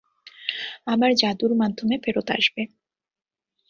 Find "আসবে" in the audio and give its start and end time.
2.31-2.61